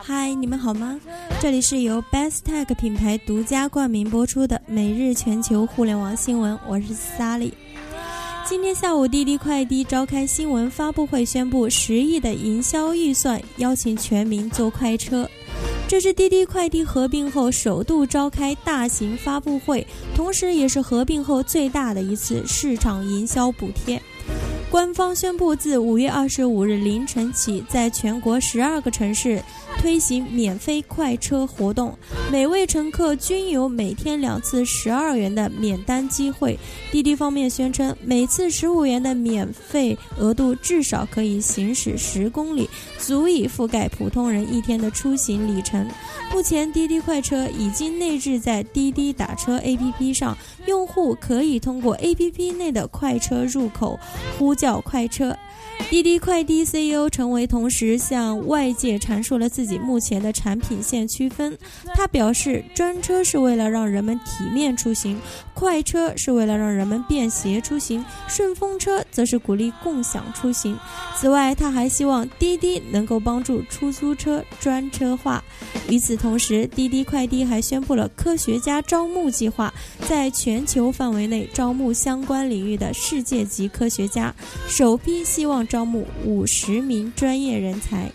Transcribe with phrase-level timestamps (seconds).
[0.00, 0.98] hi 你们好吗？
[1.40, 7.52] 这里是由 best tag 品牌独家冠名播出的每日全球互联网新闻我是 sally
[8.46, 15.28] 今天下午滴滴快滴召开新闻发布会宣布十亿的营销预算邀请全民坐快车。
[15.88, 24.00] 这是滴滴快滴合并后首度召开大型发布会，同时也是合并后最大的一次市场营销补贴。
[24.70, 29.42] 官方宣布，自五月二十五日凌晨起，在全国十二个城市
[29.78, 31.96] 推行免费快车活动，
[32.30, 36.58] 每位乘客均有每天两次十二元的免单机会。
[36.92, 45.88] 滴滴方面宣称，每次十五元的免费额度至少可以行驶十公里，足以覆盖普通人一天的出行里程。
[46.30, 53.98] 目前，滴滴快车已经内置在滴滴打车 APP 上，用户可以通过 APP 内的快车入口
[54.38, 54.57] 呼。
[54.58, 55.38] 叫快车，
[55.90, 61.56] 滴滴快滴 CEO 陈维同时向外界阐述了自己目前的产品线区分。
[61.94, 65.18] 他表示，专车是为了让人们体面出行，
[65.54, 70.78] 快车是为了让人们便携出行，顺风车则是鼓励共享出行。
[71.16, 75.42] 此外，他还希望滴滴能够帮助出租车专车化。
[75.88, 79.72] 与此同时，滴滴快滴还宣布了科学家招募计划，
[80.06, 84.34] 在全球范围内招募相关领域的世界级科学家。
[84.68, 88.10] 首批希望招招募五十名专业人才。